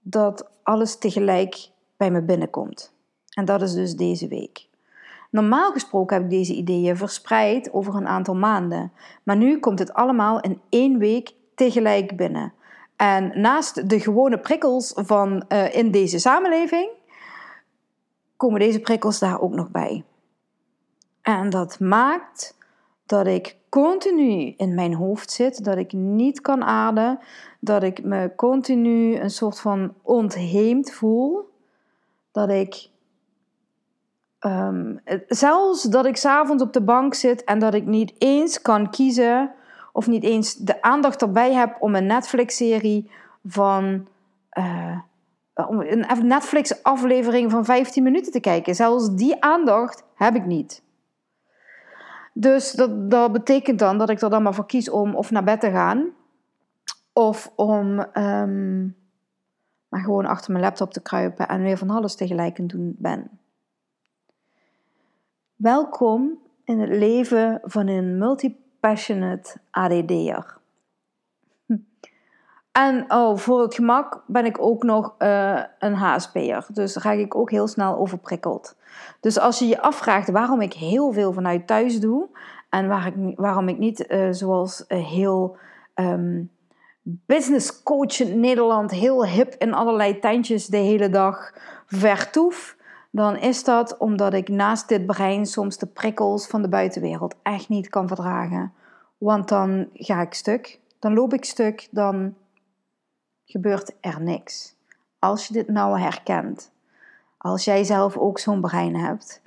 dat 0.00 0.50
alles 0.62 0.98
tegelijk 0.98 1.70
bij 1.96 2.10
me 2.10 2.22
binnenkomt. 2.22 2.92
En 3.30 3.44
dat 3.44 3.62
is 3.62 3.74
dus 3.74 3.94
deze 3.94 4.28
week. 4.28 4.68
Normaal 5.34 5.72
gesproken 5.72 6.16
heb 6.16 6.24
ik 6.24 6.30
deze 6.30 6.54
ideeën 6.54 6.96
verspreid 6.96 7.72
over 7.72 7.94
een 7.94 8.06
aantal 8.06 8.34
maanden. 8.34 8.92
Maar 9.22 9.36
nu 9.36 9.58
komt 9.58 9.78
het 9.78 9.94
allemaal 9.94 10.40
in 10.40 10.60
één 10.68 10.98
week 10.98 11.34
tegelijk 11.54 12.16
binnen. 12.16 12.52
En 12.96 13.40
naast 13.40 13.88
de 13.88 14.00
gewone 14.00 14.38
prikkels 14.38 14.92
van 14.94 15.44
uh, 15.48 15.74
in 15.74 15.90
deze 15.90 16.18
samenleving 16.18 16.88
komen 18.36 18.60
deze 18.60 18.80
prikkels 18.80 19.18
daar 19.18 19.40
ook 19.40 19.52
nog 19.52 19.70
bij. 19.70 20.04
En 21.22 21.50
dat 21.50 21.80
maakt 21.80 22.58
dat 23.06 23.26
ik 23.26 23.56
continu 23.68 24.54
in 24.56 24.74
mijn 24.74 24.94
hoofd 24.94 25.30
zit, 25.30 25.64
dat 25.64 25.76
ik 25.76 25.92
niet 25.92 26.40
kan 26.40 26.64
ademen, 26.64 27.18
dat 27.60 27.82
ik 27.82 28.04
me 28.04 28.32
continu 28.36 29.16
een 29.16 29.30
soort 29.30 29.60
van 29.60 29.94
ontheemd 30.02 30.92
voel, 30.92 31.48
dat 32.32 32.48
ik 32.50 32.92
um, 34.46 35.00
zelfs 35.28 35.82
dat 35.82 36.06
ik 36.06 36.16
s'avonds 36.16 36.62
op 36.62 36.72
de 36.72 36.82
bank 36.82 37.14
zit 37.14 37.44
en 37.44 37.58
dat 37.58 37.74
ik 37.74 37.86
niet 37.86 38.14
eens 38.18 38.62
kan 38.62 38.90
kiezen 38.90 39.54
of 39.92 40.06
niet 40.06 40.24
eens 40.24 40.54
de 40.54 40.82
aandacht 40.82 41.22
erbij 41.22 41.52
heb 41.52 41.76
om 41.80 41.94
een 41.94 42.06
Netflix-serie 42.06 43.10
van 43.44 44.06
uh, 44.58 44.98
een 45.54 46.26
Netflix-aflevering 46.26 47.50
van 47.50 47.64
15 47.64 48.02
minuten 48.02 48.32
te 48.32 48.40
kijken. 48.40 48.74
Zelfs 48.74 49.14
die 49.14 49.42
aandacht 49.42 50.04
heb 50.14 50.34
ik 50.34 50.44
niet. 50.44 50.82
Dus 52.32 52.72
dat, 52.72 53.10
dat 53.10 53.32
betekent 53.32 53.78
dan 53.78 53.98
dat 53.98 54.10
ik 54.10 54.20
er 54.20 54.30
dan 54.30 54.42
maar 54.42 54.54
voor 54.54 54.66
kies 54.66 54.90
om 54.90 55.14
of 55.14 55.30
naar 55.30 55.44
bed 55.44 55.60
te 55.60 55.70
gaan. 55.70 56.06
Of 57.12 57.52
om 57.56 58.06
um, 58.14 58.96
maar 59.88 60.02
gewoon 60.02 60.26
achter 60.26 60.52
mijn 60.52 60.64
laptop 60.64 60.92
te 60.92 61.02
kruipen 61.02 61.48
en 61.48 61.62
weer 61.62 61.78
van 61.78 61.90
alles 61.90 62.14
tegelijk 62.14 62.60
aan 62.60 62.66
doen 62.66 62.94
ben. 62.98 63.30
Welkom 65.64 66.38
in 66.64 66.80
het 66.80 66.88
leven 66.88 67.60
van 67.62 67.88
een 67.88 68.18
multi-passionate 68.18 69.56
ADD'er. 69.70 70.56
En 72.72 73.04
oh, 73.12 73.36
voor 73.36 73.62
het 73.62 73.74
gemak 73.74 74.24
ben 74.26 74.44
ik 74.44 74.56
ook 74.60 74.82
nog 74.82 75.14
uh, 75.18 75.62
een 75.78 75.94
HSP'er. 75.94 76.66
Dus 76.72 76.96
ga 76.96 77.12
ik 77.12 77.34
ook 77.34 77.50
heel 77.50 77.66
snel 77.66 77.96
overprikkeld. 77.96 78.76
Dus 79.20 79.38
als 79.38 79.58
je 79.58 79.66
je 79.66 79.80
afvraagt 79.80 80.30
waarom 80.30 80.60
ik 80.60 80.72
heel 80.72 81.12
veel 81.12 81.32
vanuit 81.32 81.66
thuis 81.66 82.00
doe... 82.00 82.28
en 82.70 82.90
ik, 82.90 83.38
waarom 83.38 83.68
ik 83.68 83.78
niet 83.78 84.10
uh, 84.10 84.28
zoals 84.30 84.84
uh, 84.88 85.06
heel 85.06 85.56
um, 85.94 86.50
business 87.02 87.82
coach 87.82 88.20
in 88.20 88.40
Nederland... 88.40 88.90
heel 88.90 89.26
hip 89.26 89.54
in 89.58 89.74
allerlei 89.74 90.18
tentjes 90.18 90.66
de 90.66 90.76
hele 90.76 91.08
dag 91.08 91.52
vertoef... 91.86 92.76
dan 93.14 93.36
is 93.36 93.64
dat 93.64 93.96
omdat 93.96 94.34
ik 94.34 94.48
naast 94.48 94.88
dit 94.88 95.06
brein 95.06 95.46
soms 95.46 95.78
de 95.78 95.86
prikkels 95.86 96.46
van 96.46 96.62
de 96.62 96.68
buitenwereld 96.68 97.34
echt 97.42 97.68
niet 97.68 97.88
kan 97.88 98.08
verdragen. 98.08 98.72
Want 99.18 99.48
dan 99.48 99.88
ga 99.92 100.20
ik 100.20 100.34
stuk, 100.34 100.80
dan 100.98 101.14
loop 101.14 101.32
ik 101.32 101.44
stuk, 101.44 101.88
dan 101.90 102.34
gebeurt 103.44 103.92
er 104.00 104.20
niks. 104.20 104.74
Als 105.18 105.46
je 105.46 105.52
dit 105.52 105.68
nou 105.68 106.00
herkent, 106.00 106.70
als 107.38 107.64
jij 107.64 107.84
zelf 107.84 108.16
ook 108.16 108.38
zo'n 108.38 108.60
brein 108.60 108.96
hebt, 108.96 109.42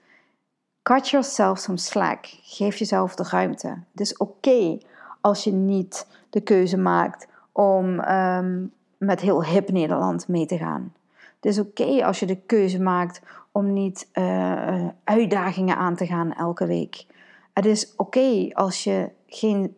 cut 0.84 1.10
yourself 1.10 1.60
some 1.60 1.78
slack. 1.78 2.26
Geef 2.42 2.78
jezelf 2.78 3.16
de 3.16 3.28
ruimte. 3.30 3.68
Het 3.68 4.00
is 4.00 4.18
oké 4.18 4.78
als 5.22 5.44
je 5.44 5.52
niet 5.52 6.08
de 6.30 6.42
keuze 6.42 6.78
maakt 6.78 7.28
om 7.52 8.00
um, 8.00 8.74
met 8.98 9.22
heel 9.22 9.46
hip 9.46 9.70
Nederland 9.70 10.28
mee 10.28 10.46
te 10.46 10.58
gaan. 10.58 10.94
Het 11.36 11.46
is 11.46 11.60
oké 11.60 12.06
als 12.06 12.20
je 12.20 12.26
de 12.26 12.42
keuze 12.46 12.82
maakt 12.82 13.22
om 13.58 13.74
niet 13.74 14.10
uh, 14.14 14.88
uitdagingen 15.04 15.78
aan 15.78 15.96
te 15.96 16.06
gaan 16.06 16.34
elke 16.34 16.66
week. 16.66 17.06
Het 17.54 17.66
is 17.66 17.96
oké 17.96 18.50
als 18.54 18.84
je 18.84 19.10
geen 19.28 19.76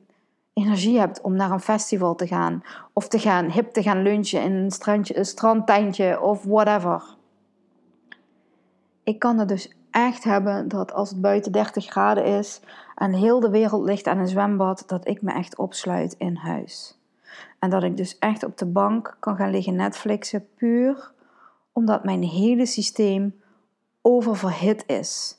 energie 0.53 0.99
hebt 0.99 1.21
om 1.21 1.35
naar 1.35 1.51
een 1.51 1.59
festival 1.59 2.15
te 2.15 2.27
gaan. 2.27 2.63
Of 2.93 3.07
te 3.07 3.19
gaan 3.19 3.51
hip 3.51 3.71
te 3.71 3.81
gaan 3.81 4.01
lunchen 4.01 4.41
in 4.41 4.51
een, 4.51 4.71
strandje, 4.71 5.25
een 5.35 6.19
of 6.19 6.43
whatever. 6.43 7.03
Ik 9.03 9.19
kan 9.19 9.37
het 9.37 9.47
dus 9.47 9.73
echt 9.91 10.23
hebben 10.23 10.67
dat 10.67 10.93
als 10.93 11.09
het 11.09 11.21
buiten 11.21 11.51
30 11.51 11.85
graden 11.85 12.25
is 12.25 12.61
en 12.95 13.13
heel 13.13 13.39
de 13.39 13.49
wereld 13.49 13.83
ligt 13.83 14.07
aan 14.07 14.17
een 14.17 14.27
zwembad, 14.27 14.83
dat 14.87 15.07
ik 15.07 15.21
me 15.21 15.31
echt 15.31 15.57
opsluit 15.57 16.15
in 16.17 16.35
huis. 16.35 16.99
En 17.59 17.69
dat 17.69 17.83
ik 17.83 17.97
dus 17.97 18.17
echt 18.17 18.43
op 18.43 18.57
de 18.57 18.65
bank 18.65 19.17
kan 19.19 19.35
gaan 19.35 19.51
liggen 19.51 19.75
Netflixen, 19.75 20.47
puur 20.55 21.11
omdat 21.71 22.03
mijn 22.03 22.23
hele 22.23 22.65
systeem 22.65 23.33
oververhit 24.01 24.83
is. 24.87 25.37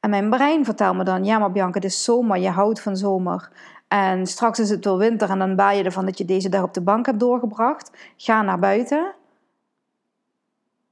En 0.00 0.10
mijn 0.10 0.30
brein 0.30 0.64
vertelt 0.64 0.96
me 0.96 1.04
dan: 1.04 1.24
ja, 1.24 1.38
maar 1.38 1.52
Bianca, 1.52 1.74
het 1.74 1.84
is 1.84 2.04
zomer, 2.04 2.38
je 2.38 2.50
houdt 2.50 2.80
van 2.80 2.96
zomer. 2.96 3.50
En 3.88 4.26
straks 4.26 4.58
is 4.58 4.70
het 4.70 4.84
wel 4.84 4.98
winter 4.98 5.30
en 5.30 5.38
dan 5.38 5.56
baal 5.56 5.76
je 5.76 5.82
ervan 5.82 6.04
dat 6.04 6.18
je 6.18 6.24
deze 6.24 6.48
dag 6.48 6.62
op 6.62 6.74
de 6.74 6.80
bank 6.80 7.06
hebt 7.06 7.20
doorgebracht. 7.20 7.90
Ga 8.16 8.42
naar 8.42 8.58
buiten. 8.58 9.14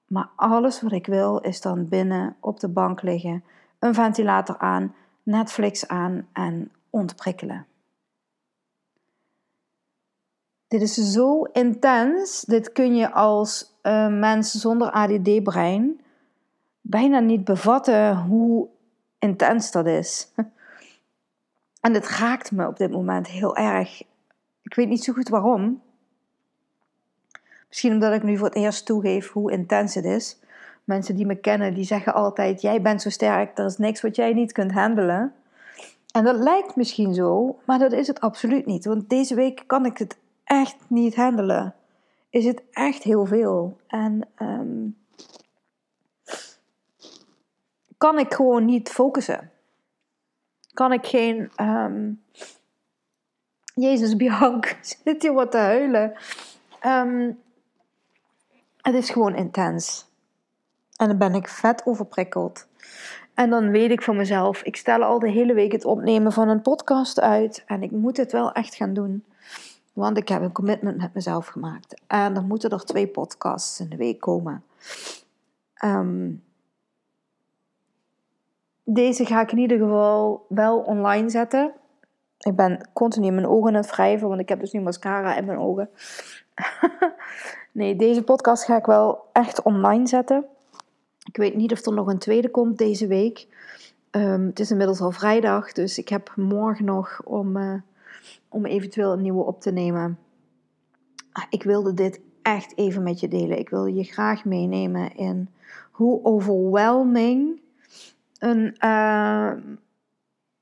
Maar 0.07 0.29
alles 0.37 0.81
wat 0.81 0.93
ik 0.93 1.07
wil 1.07 1.39
is 1.39 1.61
dan 1.61 1.89
binnen 1.89 2.37
op 2.41 2.61
de 2.61 2.69
bank 2.69 3.03
liggen, 3.03 3.45
een 3.79 3.95
ventilator 3.95 4.59
aan, 4.59 4.95
Netflix 5.23 5.89
aan 5.89 6.29
en 6.33 6.73
ontprikkelen. 6.91 7.67
Dit 10.69 10.83
is 10.83 10.95
zo 10.95 11.43
intens. 11.43 12.41
Dit 12.41 12.73
kun 12.73 12.97
je 12.97 13.13
als 13.13 13.75
uh, 13.83 14.09
mens 14.09 14.51
zonder 14.51 14.91
ADD-brein 14.91 16.01
bijna 16.91 17.19
niet 17.19 17.45
bevatten 17.45 18.17
hoe 18.17 18.69
intens 19.19 19.71
dat 19.71 19.87
is. 19.87 20.29
En 21.81 21.95
het 21.95 22.09
raakt 22.09 22.53
me 22.53 22.67
op 22.67 22.77
dit 22.77 22.91
moment 22.91 23.29
heel 23.29 23.57
erg. 23.57 24.03
Ik 24.63 24.75
weet 24.75 24.89
niet 24.89 25.05
zo 25.05 25.13
goed 25.13 25.29
waarom. 25.29 25.83
Misschien 27.69 27.93
omdat 27.93 28.13
ik 28.13 28.23
nu 28.23 28.37
voor 28.37 28.47
het 28.47 28.57
eerst 28.57 28.87
toegeef 28.87 29.31
hoe 29.31 29.53
intens 29.53 29.95
het 29.95 30.05
is. 30.05 30.39
Mensen 30.85 31.17
die 31.17 31.27
me 31.27 31.35
kennen, 31.35 31.75
die 31.75 31.85
zeggen 31.85 32.15
altijd: 32.15 32.61
Jij 32.61 32.83
bent 32.83 33.03
zo 33.03 33.11
sterk, 33.11 33.59
er 33.59 33.65
is 33.65 33.79
niks 33.79 34.01
wat 34.01 34.17
jij 34.17 34.33
niet 34.33 34.53
kunt 34.53 34.73
handelen. 34.73 35.33
En 36.13 36.25
dat 36.25 36.37
lijkt 36.37 36.77
misschien 36.77 37.15
zo, 37.15 37.59
maar 37.65 37.79
dat 37.79 37.93
is 37.93 38.07
het 38.07 38.21
absoluut 38.21 38.67
niet. 38.67 38.85
Want 38.85 39.09
deze 39.09 39.35
week 39.35 39.65
kan 39.67 39.87
ik 39.87 39.99
het 39.99 40.19
echt 40.45 40.77
niet 40.87 41.17
handelen. 41.17 41.75
Is 42.31 42.45
het 42.45 42.63
echt 42.71 43.03
heel 43.03 43.27
veel. 43.27 43.77
En 43.87 44.29
um, 44.43 44.97
kan 48.01 48.19
ik 48.19 48.35
gewoon 48.35 48.65
niet 48.65 48.89
focussen 48.89 49.51
kan 50.81 50.93
ik 50.93 51.07
geen. 51.07 51.51
Um, 51.57 52.23
Jezus, 53.75 54.17
Bianca, 54.17 54.77
zit 55.05 55.23
hier 55.23 55.33
wat 55.33 55.51
te 55.51 55.59
huilen. 55.59 56.13
Um, 56.87 57.39
het 58.77 58.95
is 58.95 59.11
gewoon 59.11 59.35
intens. 59.35 60.09
En 60.97 61.09
dan 61.09 61.19
ben 61.19 61.35
ik 61.35 61.49
vet 61.49 61.87
overprikkeld. 61.87 62.67
En 63.35 63.51
dan 63.51 63.71
weet 63.71 63.91
ik 63.91 64.03
van 64.03 64.17
mezelf, 64.17 64.63
ik 64.63 64.77
stel 64.77 65.03
al 65.03 65.19
de 65.19 65.31
hele 65.31 65.55
week 65.55 65.73
het 65.73 65.85
opnemen 65.85 66.33
van 66.33 66.49
een 66.49 66.63
podcast 66.63 67.21
uit. 67.21 67.63
En 67.67 67.83
ik 67.83 67.91
moet 67.91 68.17
het 68.17 68.33
wel 68.33 68.53
echt 68.53 68.75
gaan 68.75 68.95
doen. 68.95 69.25
Want 69.93 70.17
ik 70.19 70.29
heb 70.29 70.43
een 70.43 70.53
commitment 70.53 70.97
met 70.97 71.15
mezelf 71.15 71.47
gemaakt. 71.47 72.01
En 72.07 72.35
dan 72.35 72.47
moeten 72.47 72.71
er 72.71 72.85
twee 72.85 73.07
podcasts 73.07 73.81
in 73.81 73.89
de 73.89 73.97
week 73.97 74.21
komen. 74.21 74.65
Um, 75.85 76.43
deze 78.95 79.25
ga 79.25 79.41
ik 79.41 79.53
in 79.53 79.59
ieder 79.59 79.79
geval 79.79 80.47
wel 80.49 80.79
online 80.79 81.31
zetten. 81.31 81.73
Ik 82.39 82.57
ben 82.57 82.89
continu 82.93 83.31
mijn 83.31 83.47
ogen 83.47 83.69
aan 83.69 83.81
het 83.81 83.91
wrijven, 83.91 84.29
want 84.29 84.41
ik 84.41 84.49
heb 84.49 84.61
dus 84.61 84.73
nu 84.73 84.81
mascara 84.81 85.37
in 85.37 85.45
mijn 85.45 85.59
ogen. 85.59 85.91
nee, 87.73 87.97
deze 87.97 88.23
podcast 88.23 88.65
ga 88.65 88.77
ik 88.77 88.87
wel 88.87 89.19
echt 89.33 89.63
online 89.63 90.07
zetten. 90.07 90.45
Ik 91.25 91.37
weet 91.37 91.55
niet 91.55 91.73
of 91.73 91.87
er 91.87 91.93
nog 91.93 92.07
een 92.07 92.19
tweede 92.19 92.51
komt 92.51 92.79
deze 92.79 93.07
week. 93.07 93.47
Um, 94.11 94.47
het 94.47 94.61
is 94.61 94.71
inmiddels 94.71 95.01
al 95.01 95.11
vrijdag, 95.11 95.73
dus 95.73 95.99
ik 95.99 96.09
heb 96.09 96.33
morgen 96.37 96.85
nog 96.85 97.21
om, 97.25 97.57
uh, 97.57 97.75
om 98.49 98.67
eventueel 98.67 99.13
een 99.13 99.23
nieuwe 99.23 99.45
op 99.45 99.61
te 99.61 99.71
nemen. 99.71 100.19
Ah, 101.33 101.45
ik 101.51 101.63
wilde 101.63 101.95
dit 101.95 102.21
echt 102.43 102.77
even 102.77 103.03
met 103.03 103.21
je 103.21 103.29
delen. 103.29 103.59
Ik 103.59 103.69
wilde 103.69 103.95
je 103.95 104.05
graag 104.05 104.45
meenemen 104.45 105.17
in 105.17 105.49
hoe 105.91 106.25
overwhelming 106.25 107.61
een 108.41 108.77
uh, 108.85 109.53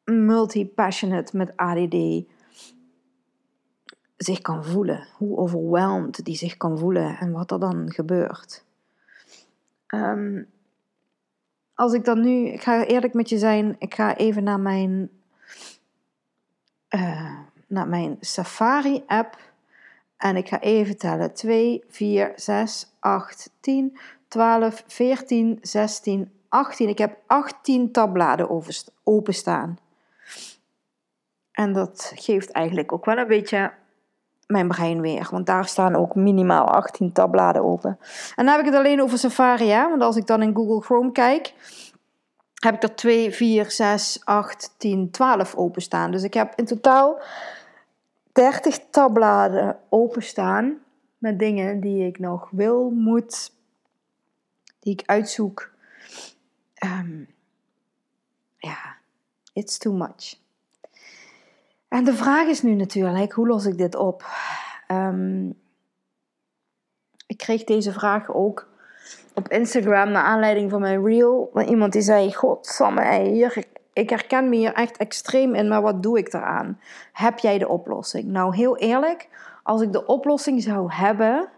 multi-passionate 0.04 1.36
met 1.36 1.56
ADD 1.56 2.24
zich 4.16 4.40
kan 4.40 4.64
voelen. 4.64 5.06
Hoe 5.16 5.36
overweldigd 5.36 6.24
die 6.24 6.36
zich 6.36 6.56
kan 6.56 6.78
voelen 6.78 7.18
en 7.18 7.32
wat 7.32 7.50
er 7.50 7.60
dan 7.60 7.92
gebeurt. 7.92 8.64
Um, 9.94 10.46
als 11.74 11.92
ik 11.92 12.04
dan 12.04 12.20
nu, 12.20 12.46
ik 12.46 12.62
ga 12.62 12.84
eerlijk 12.84 13.14
met 13.14 13.28
je 13.28 13.38
zijn, 13.38 13.76
ik 13.78 13.94
ga 13.94 14.16
even 14.16 14.44
naar 14.44 14.60
mijn, 14.60 15.10
uh, 16.90 17.38
naar 17.66 17.88
mijn 17.88 18.16
Safari 18.20 19.02
app 19.06 19.38
en 20.16 20.36
ik 20.36 20.48
ga 20.48 20.60
even 20.60 20.98
tellen. 20.98 21.34
2, 21.34 21.84
4, 21.88 22.32
6, 22.36 22.94
8, 22.98 23.50
10, 23.60 23.98
12, 24.28 24.84
14, 24.86 25.58
16, 25.62 26.30
18. 26.48 26.88
Ik 26.88 26.98
heb 26.98 27.18
18 27.26 27.92
tabbladen 27.92 28.62
openstaan. 29.04 29.78
En 31.52 31.72
dat 31.72 32.12
geeft 32.14 32.50
eigenlijk 32.50 32.92
ook 32.92 33.04
wel 33.04 33.16
een 33.16 33.26
beetje 33.26 33.72
mijn 34.46 34.68
brein 34.68 35.00
weer. 35.00 35.28
Want 35.30 35.46
daar 35.46 35.64
staan 35.64 35.94
ook 35.94 36.14
minimaal 36.14 36.66
18 36.66 37.12
tabbladen 37.12 37.64
open. 37.64 37.98
En 38.36 38.44
dan 38.44 38.54
heb 38.54 38.58
ik 38.58 38.72
het 38.72 38.74
alleen 38.74 39.02
over 39.02 39.18
Safari. 39.18 39.68
Hè? 39.68 39.88
Want 39.88 40.02
als 40.02 40.16
ik 40.16 40.26
dan 40.26 40.42
in 40.42 40.54
Google 40.54 40.80
Chrome 40.80 41.12
kijk, 41.12 41.54
heb 42.54 42.74
ik 42.74 42.82
er 42.82 42.94
2, 42.94 43.30
4, 43.30 43.70
6, 43.70 44.20
8, 44.24 44.74
10, 44.76 45.10
12 45.10 45.54
openstaan. 45.54 46.10
Dus 46.10 46.22
ik 46.22 46.34
heb 46.34 46.52
in 46.56 46.64
totaal 46.64 47.20
30 48.32 48.78
tabbladen 48.90 49.78
openstaan. 49.88 50.78
Met 51.18 51.38
dingen 51.38 51.80
die 51.80 52.06
ik 52.06 52.18
nog 52.18 52.48
wil, 52.50 52.90
moet, 52.90 53.52
die 54.80 54.92
ik 54.92 55.02
uitzoek. 55.06 55.70
Um, 56.84 57.28
ja, 58.56 58.96
it's 59.52 59.78
too 59.78 59.92
much. 59.92 60.34
En 61.88 62.04
de 62.04 62.14
vraag 62.14 62.46
is 62.46 62.62
nu 62.62 62.74
natuurlijk, 62.74 63.32
hoe 63.32 63.46
los 63.46 63.66
ik 63.66 63.78
dit 63.78 63.94
op? 63.94 64.24
Um, 64.88 65.58
ik 67.26 67.36
kreeg 67.36 67.64
deze 67.64 67.92
vraag 67.92 68.34
ook 68.34 68.68
op 69.34 69.48
Instagram 69.48 70.10
naar 70.10 70.24
aanleiding 70.24 70.70
van 70.70 70.80
mijn 70.80 71.04
reel. 71.04 71.50
Van 71.52 71.62
iemand 71.62 71.92
die 71.92 72.02
zei, 72.02 72.34
godsamme, 72.34 73.20
hier, 73.20 73.64
ik 73.92 74.10
herken 74.10 74.48
me 74.48 74.56
hier 74.56 74.72
echt 74.72 74.96
extreem 74.96 75.54
in, 75.54 75.68
maar 75.68 75.82
wat 75.82 76.02
doe 76.02 76.18
ik 76.18 76.32
eraan? 76.32 76.80
Heb 77.12 77.38
jij 77.38 77.58
de 77.58 77.68
oplossing? 77.68 78.24
Nou, 78.24 78.56
heel 78.56 78.76
eerlijk, 78.76 79.28
als 79.62 79.82
ik 79.82 79.92
de 79.92 80.06
oplossing 80.06 80.62
zou 80.62 80.92
hebben, 80.92 81.48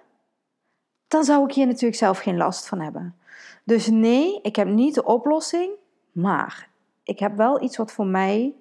dan 1.09 1.25
zou 1.25 1.45
ik 1.45 1.55
hier 1.55 1.67
natuurlijk 1.67 1.95
zelf 1.95 2.19
geen 2.19 2.37
last 2.37 2.69
van 2.69 2.81
hebben. 2.81 3.20
Dus 3.65 3.89
nee, 3.89 4.41
ik 4.43 4.57
heb 4.57 4.69
niet 4.69 4.95
de 4.95 5.05
oplossing, 5.05 5.71
maar 6.13 6.69
ik 7.03 7.19
heb 7.19 7.37
wel 7.37 7.63
iets 7.63 7.77
wat 7.77 7.93
voor 7.93 8.07
mij 8.07 8.55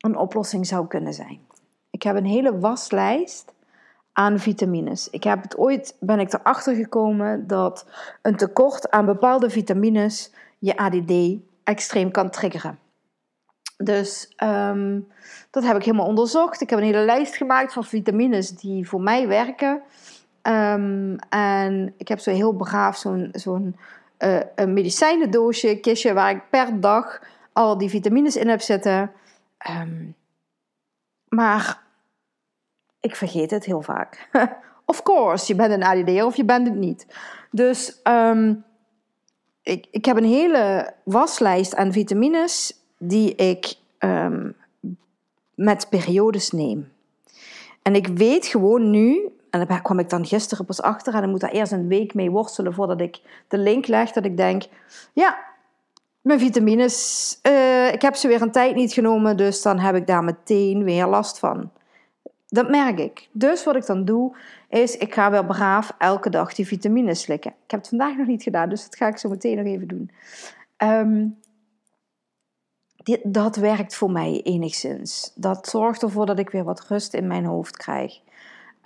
een 0.00 0.16
oplossing 0.16 0.66
zou 0.66 0.86
kunnen 0.86 1.14
zijn. 1.14 1.40
Ik 1.90 2.02
heb 2.02 2.16
een 2.16 2.26
hele 2.26 2.58
waslijst 2.58 3.52
aan 4.12 4.38
vitamines. 4.38 5.10
Ik 5.10 5.24
heb 5.24 5.42
het 5.42 5.56
ooit 5.56 5.96
ben 6.00 6.20
ik 6.20 6.32
erachter 6.32 6.74
gekomen 6.74 7.46
dat 7.46 7.86
een 8.22 8.36
tekort 8.36 8.90
aan 8.90 9.06
bepaalde 9.06 9.50
vitamines 9.50 10.32
je 10.58 10.76
ADD 10.76 11.12
extreem 11.64 12.10
kan 12.10 12.30
triggeren. 12.30 12.78
Dus 13.76 14.32
ehm, 14.36 15.00
dat 15.50 15.64
heb 15.64 15.76
ik 15.76 15.84
helemaal 15.84 16.06
onderzocht. 16.06 16.60
Ik 16.60 16.70
heb 16.70 16.78
een 16.78 16.84
hele 16.84 17.04
lijst 17.04 17.36
gemaakt 17.36 17.72
van 17.72 17.84
vitamines 17.84 18.50
die 18.50 18.88
voor 18.88 19.00
mij 19.00 19.28
werken. 19.28 19.82
Ehm, 20.46 21.16
en 21.28 21.94
ik 21.96 22.08
heb 22.08 22.18
zo 22.18 22.30
heel 22.30 22.52
braaf 22.52 22.96
zo'n 22.96 23.28
zo'n 23.32 23.76
uh, 24.18 24.40
een 24.54 24.72
medicijnendoosje, 24.72 25.80
kistje, 25.80 26.12
waar 26.12 26.30
ik 26.30 26.50
per 26.50 26.80
dag 26.80 27.22
al 27.52 27.78
die 27.78 27.88
vitamines 27.88 28.36
in 28.36 28.48
heb 28.48 28.60
zitten. 28.60 29.12
Um, 29.70 30.14
maar 31.28 31.82
ik 33.00 33.16
vergeet 33.16 33.50
het 33.50 33.64
heel 33.64 33.82
vaak. 33.82 34.28
of 34.92 35.02
course, 35.02 35.46
je 35.46 35.54
bent 35.54 35.72
een 35.72 35.82
ADD 35.82 36.22
of 36.22 36.36
je 36.36 36.44
bent 36.44 36.68
het 36.68 36.76
niet. 36.76 37.06
Dus 37.50 38.00
um, 38.04 38.64
ik, 39.62 39.86
ik 39.90 40.04
heb 40.04 40.16
een 40.16 40.24
hele 40.24 40.94
waslijst 41.04 41.74
aan 41.76 41.92
vitamines 41.92 42.80
die 42.98 43.34
ik 43.34 43.74
met 45.54 45.86
periodes 45.88 46.50
neem. 46.50 46.92
En 47.82 47.94
ik 47.94 48.06
weet 48.06 48.46
gewoon 48.46 48.90
nu, 48.90 49.30
en 49.60 49.66
daar 49.66 49.82
kwam 49.82 49.98
ik 49.98 50.10
dan 50.10 50.26
gisteren 50.26 50.64
pas 50.64 50.82
achter, 50.82 51.14
en 51.14 51.22
ik 51.22 51.28
moet 51.28 51.40
daar 51.40 51.50
eerst 51.50 51.72
een 51.72 51.88
week 51.88 52.14
mee 52.14 52.30
worstelen 52.30 52.74
voordat 52.74 53.00
ik 53.00 53.20
de 53.48 53.58
link 53.58 53.86
leg, 53.86 54.12
dat 54.12 54.24
ik 54.24 54.36
denk, 54.36 54.62
ja, 55.12 55.38
mijn 56.20 56.38
vitamines, 56.38 57.38
uh, 57.42 57.92
ik 57.92 58.02
heb 58.02 58.14
ze 58.14 58.28
weer 58.28 58.42
een 58.42 58.50
tijd 58.50 58.74
niet 58.74 58.92
genomen, 58.92 59.36
dus 59.36 59.62
dan 59.62 59.78
heb 59.78 59.94
ik 59.94 60.06
daar 60.06 60.24
meteen 60.24 60.84
weer 60.84 61.06
last 61.06 61.38
van. 61.38 61.70
Dat 62.48 62.68
merk 62.68 62.98
ik. 62.98 63.28
Dus 63.32 63.64
wat 63.64 63.76
ik 63.76 63.86
dan 63.86 64.04
doe, 64.04 64.36
is 64.68 64.96
ik 64.96 65.14
ga 65.14 65.30
wel 65.30 65.44
braaf 65.44 65.94
elke 65.98 66.30
dag 66.30 66.54
die 66.54 66.66
vitamines 66.66 67.20
slikken. 67.20 67.50
Ik 67.50 67.70
heb 67.70 67.80
het 67.80 67.88
vandaag 67.88 68.16
nog 68.16 68.26
niet 68.26 68.42
gedaan, 68.42 68.68
dus 68.68 68.84
dat 68.84 68.96
ga 68.96 69.06
ik 69.06 69.18
zo 69.18 69.28
meteen 69.28 69.56
nog 69.56 69.66
even 69.66 69.88
doen. 69.88 70.10
Um, 70.78 71.38
dit, 73.06 73.20
dat 73.22 73.56
werkt 73.56 73.94
voor 73.94 74.10
mij 74.10 74.40
enigszins. 74.42 75.32
Dat 75.34 75.68
zorgt 75.68 76.02
ervoor 76.02 76.26
dat 76.26 76.38
ik 76.38 76.50
weer 76.50 76.64
wat 76.64 76.86
rust 76.88 77.14
in 77.14 77.26
mijn 77.26 77.44
hoofd 77.44 77.76
krijg. 77.76 78.20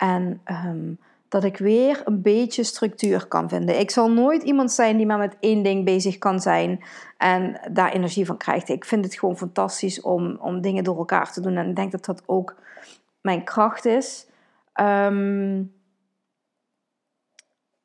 En 0.01 0.41
um, 0.65 0.97
dat 1.27 1.43
ik 1.43 1.57
weer 1.57 2.01
een 2.05 2.21
beetje 2.21 2.63
structuur 2.63 3.27
kan 3.27 3.49
vinden. 3.49 3.79
Ik 3.79 3.91
zal 3.91 4.11
nooit 4.11 4.43
iemand 4.43 4.71
zijn 4.71 4.97
die 4.97 5.05
maar 5.05 5.17
met 5.17 5.37
één 5.39 5.63
ding 5.63 5.85
bezig 5.85 6.17
kan 6.17 6.39
zijn 6.39 6.83
en 7.17 7.59
daar 7.71 7.91
energie 7.91 8.25
van 8.25 8.37
krijgt. 8.37 8.69
Ik 8.69 8.85
vind 8.85 9.05
het 9.05 9.19
gewoon 9.19 9.37
fantastisch 9.37 10.01
om, 10.01 10.37
om 10.39 10.61
dingen 10.61 10.83
door 10.83 10.97
elkaar 10.97 11.31
te 11.31 11.41
doen. 11.41 11.57
En 11.57 11.69
ik 11.69 11.75
denk 11.75 11.91
dat 11.91 12.05
dat 12.05 12.23
ook 12.25 12.55
mijn 13.21 13.43
kracht 13.43 13.85
is. 13.85 14.27
Um, 14.81 15.73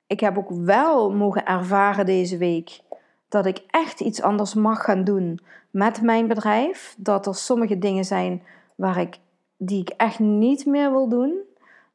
ik 0.07 0.21
heb 0.21 0.39
ook 0.39 0.51
wel 0.51 1.13
mogen 1.13 1.47
ervaren 1.47 2.07
deze 2.07 2.37
week 2.37 2.81
dat 3.29 3.47
ik 3.47 3.63
echt 3.71 4.01
iets 4.01 4.23
anders 4.23 4.55
mag 4.55 4.85
gaan 4.85 5.05
doen 5.05 5.41
met 5.71 6.03
mijn 6.03 6.27
bedrijf. 6.27 6.95
Dat 6.99 7.27
er 7.27 7.35
sommige 7.35 7.79
dingen 7.79 8.05
zijn 8.05 8.43
waar 8.75 9.01
ik, 9.01 9.19
die 9.57 9.81
ik 9.81 9.89
echt 9.89 10.19
niet 10.19 10.67
meer 10.67 10.91
wil 10.91 11.09
doen. 11.09 11.46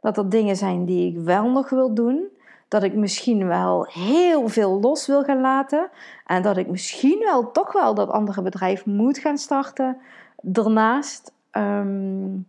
Dat 0.02 0.18
er 0.18 0.30
dingen 0.30 0.56
zijn 0.56 0.86
die 0.86 1.14
ik 1.14 1.24
wel 1.24 1.50
nog 1.50 1.70
wil 1.70 1.94
doen. 1.94 2.28
Dat 2.68 2.84
ik 2.84 2.94
misschien 2.94 3.48
wel 3.48 3.86
heel 3.86 4.48
veel 4.48 4.80
los 4.80 5.08
wil 5.08 5.24
gaan 5.24 5.42
laten. 5.42 5.90
En 6.26 6.42
dat 6.42 6.58
ik 6.58 6.68
misschien 6.68 7.20
wel 7.20 7.52
toch 7.52 7.72
wel 7.74 7.94
dat 7.94 8.10
andere 8.10 8.42
bedrijf 8.42 8.86
moet 8.86 9.18
gaan 9.18 9.38
starten. 9.38 9.98
Daarnaast. 10.42 11.34
Um, 11.52 12.48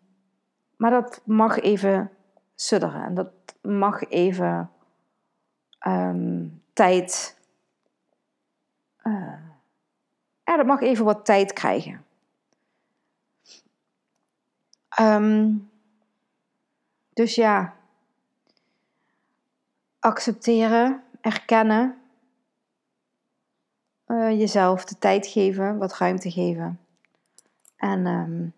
maar 0.77 0.91
dat 0.91 1.21
mag 1.25 1.59
even 1.61 2.11
sudderen. 2.55 3.05
En 3.05 3.15
dat 3.15 3.31
mag 3.63 4.09
even 4.09 4.71
um, 5.87 6.63
tijd. 6.73 7.39
Uh, 9.05 9.39
ja, 10.45 10.57
dat 10.57 10.67
mag 10.67 10.81
even 10.81 11.05
wat 11.05 11.25
tijd 11.25 11.53
krijgen. 11.53 12.05
Um, 15.01 15.71
dus 17.13 17.35
ja, 17.35 17.77
accepteren, 19.99 21.03
erkennen, 21.21 21.97
uh, 24.07 24.31
jezelf 24.31 24.85
de 24.85 24.99
tijd 24.99 25.27
geven, 25.27 25.79
wat 25.79 25.97
ruimte 25.97 26.31
geven. 26.31 26.81
En 27.77 28.07
um, 28.07 28.53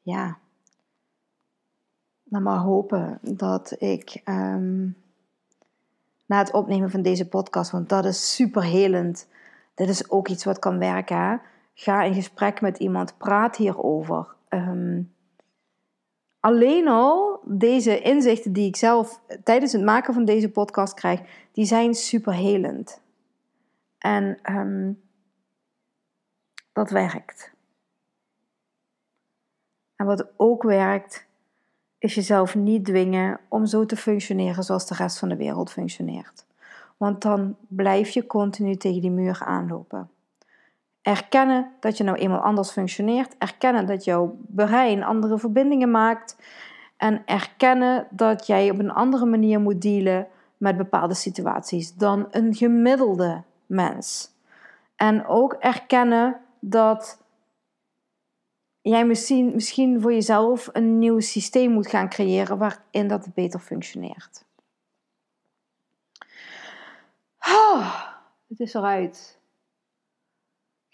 ja, 0.00 0.38
dan 2.24 2.42
maar 2.42 2.58
hopen 2.58 3.18
dat 3.22 3.80
ik 3.80 4.20
um, 4.24 4.96
na 6.26 6.38
het 6.38 6.52
opnemen 6.52 6.90
van 6.90 7.02
deze 7.02 7.28
podcast, 7.28 7.70
want 7.70 7.88
dat 7.88 8.04
is 8.04 8.34
super 8.34 8.62
helend. 8.62 9.28
Dit 9.74 9.88
is 9.88 10.10
ook 10.10 10.28
iets 10.28 10.44
wat 10.44 10.58
kan 10.58 10.78
werken. 10.78 11.40
Ga 11.74 12.02
in 12.02 12.14
gesprek 12.14 12.60
met 12.60 12.78
iemand, 12.78 13.18
praat 13.18 13.56
hierover. 13.56 14.34
Um, 14.48 15.12
alleen 16.40 16.88
al 16.88 17.40
deze 17.44 18.00
inzichten 18.00 18.52
die 18.52 18.66
ik 18.66 18.76
zelf 18.76 19.20
tijdens 19.44 19.72
het 19.72 19.82
maken 19.82 20.14
van 20.14 20.24
deze 20.24 20.50
podcast 20.50 20.94
krijg, 20.94 21.20
die 21.52 21.64
zijn 21.64 21.94
super 21.94 22.32
helend. 22.32 23.00
En 23.98 24.38
um, 24.56 25.00
dat 26.72 26.90
werkt. 26.90 27.52
En 29.96 30.06
wat 30.06 30.26
ook 30.36 30.62
werkt, 30.62 31.26
is 31.98 32.14
jezelf 32.14 32.54
niet 32.54 32.84
dwingen 32.84 33.40
om 33.48 33.66
zo 33.66 33.86
te 33.86 33.96
functioneren 33.96 34.64
zoals 34.64 34.86
de 34.86 34.94
rest 34.94 35.18
van 35.18 35.28
de 35.28 35.36
wereld 35.36 35.72
functioneert. 35.72 36.46
Want 36.96 37.22
dan 37.22 37.56
blijf 37.68 38.08
je 38.08 38.26
continu 38.26 38.76
tegen 38.76 39.00
die 39.00 39.10
muur 39.10 39.42
aanlopen. 39.44 40.10
Erkennen 41.08 41.70
dat 41.80 41.96
je 41.96 42.04
nou 42.04 42.18
eenmaal 42.18 42.40
anders 42.40 42.70
functioneert. 42.70 43.34
Erkennen 43.38 43.86
dat 43.86 44.04
jouw 44.04 44.38
brein 44.46 45.02
andere 45.02 45.38
verbindingen 45.38 45.90
maakt. 45.90 46.36
En 46.96 47.22
erkennen 47.24 48.06
dat 48.10 48.46
jij 48.46 48.70
op 48.70 48.78
een 48.78 48.90
andere 48.90 49.26
manier 49.26 49.60
moet 49.60 49.82
dealen 49.82 50.26
met 50.56 50.76
bepaalde 50.76 51.14
situaties 51.14 51.94
dan 51.94 52.28
een 52.30 52.54
gemiddelde 52.54 53.42
mens. 53.66 54.30
En 54.96 55.26
ook 55.26 55.52
erkennen 55.52 56.40
dat 56.60 57.22
jij 58.80 59.06
misschien, 59.06 59.54
misschien 59.54 60.00
voor 60.00 60.12
jezelf 60.12 60.68
een 60.72 60.98
nieuw 60.98 61.20
systeem 61.20 61.70
moet 61.70 61.88
gaan 61.88 62.08
creëren 62.08 62.58
waarin 62.58 63.08
dat 63.08 63.34
beter 63.34 63.60
functioneert. 63.60 64.44
Het 68.48 68.60
is 68.60 68.74
eruit. 68.74 69.37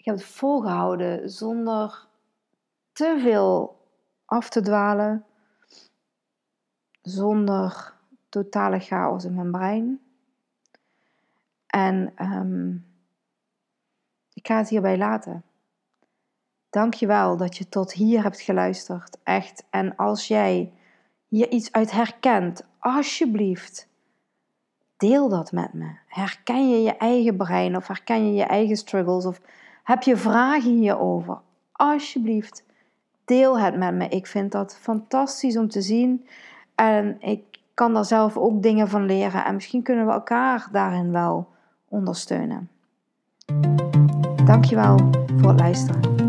Ik 0.05 0.11
heb 0.11 0.19
het 0.19 0.29
volgehouden 0.29 1.29
zonder 1.29 2.07
te 2.91 3.19
veel 3.21 3.77
af 4.25 4.49
te 4.49 4.61
dwalen, 4.61 5.25
zonder 7.01 7.93
totale 8.29 8.79
chaos 8.79 9.23
in 9.23 9.35
mijn 9.35 9.51
brein. 9.51 10.01
En 11.67 12.13
um, 12.17 12.85
ik 14.33 14.47
ga 14.47 14.57
het 14.57 14.69
hierbij 14.69 14.97
laten. 14.97 15.43
Dankjewel 16.69 17.37
dat 17.37 17.57
je 17.57 17.69
tot 17.69 17.93
hier 17.93 18.23
hebt 18.23 18.41
geluisterd. 18.41 19.17
Echt. 19.23 19.65
En 19.69 19.95
als 19.95 20.27
jij 20.27 20.73
hier 21.27 21.49
iets 21.49 21.71
uit 21.71 21.91
herkent, 21.91 22.63
alsjeblieft, 22.79 23.87
deel 24.97 25.29
dat 25.29 25.51
met 25.51 25.73
me. 25.73 25.97
Herken 26.07 26.69
je 26.69 26.81
je 26.81 26.97
eigen 26.97 27.37
brein 27.37 27.75
of 27.75 27.87
herken 27.87 28.27
je 28.27 28.33
je 28.33 28.43
eigen 28.43 28.77
struggles 28.77 29.25
of 29.25 29.41
heb 29.85 30.03
je 30.03 30.17
vragen 30.17 30.71
hierover? 30.71 31.37
Alsjeblieft, 31.71 32.63
deel 33.25 33.59
het 33.59 33.77
met 33.77 33.93
me. 33.93 34.07
Ik 34.07 34.27
vind 34.27 34.51
dat 34.51 34.77
fantastisch 34.81 35.57
om 35.57 35.69
te 35.69 35.81
zien 35.81 36.25
en 36.75 37.17
ik 37.19 37.41
kan 37.73 37.93
daar 37.93 38.05
zelf 38.05 38.37
ook 38.37 38.63
dingen 38.63 38.87
van 38.87 39.05
leren 39.05 39.45
en 39.45 39.53
misschien 39.53 39.83
kunnen 39.83 40.05
we 40.05 40.11
elkaar 40.11 40.67
daarin 40.71 41.11
wel 41.11 41.47
ondersteunen. 41.87 42.69
Dankjewel 44.45 44.97
voor 45.37 45.49
het 45.49 45.59
luisteren. 45.59 46.24